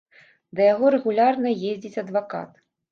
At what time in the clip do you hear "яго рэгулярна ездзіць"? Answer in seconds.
0.69-1.97